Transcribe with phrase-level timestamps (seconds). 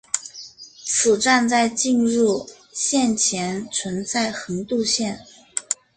[0.83, 5.23] 此站在进入线前存在横渡线。